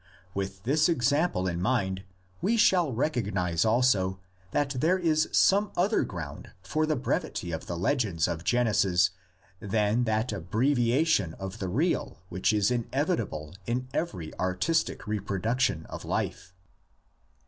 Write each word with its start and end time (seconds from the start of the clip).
With 0.33 0.63
this 0.63 0.89
example 0.89 1.47
in 1.47 1.61
mind 1.61 2.03
we 2.41 2.57
shall 2.57 2.91
recognise 2.91 3.63
also 3.63 4.19
that 4.49 4.77
there 4.81 4.97
is 4.97 5.29
some 5.31 5.71
other 5.77 6.01
ground 6.01 6.49
for 6.63 6.87
the 6.87 6.95
brevity 6.95 7.51
of 7.51 7.67
the 7.67 7.77
legends 7.77 8.27
of 8.27 8.43
Genesis 8.43 9.11
than 9.59 10.05
that 10.05 10.31
abbreviation 10.33 11.35
of 11.35 11.59
the 11.59 11.69
real 11.69 12.17
which 12.29 12.51
is 12.51 12.71
inevitable 12.71 13.53
in 13.67 13.89
every 13.93 14.33
artistic 14.39 15.05
reproduction 15.05 15.85
of 15.85 16.03
life. 16.03 16.55